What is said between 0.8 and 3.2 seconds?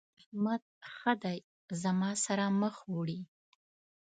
ښه دی زما سره مخ وړي.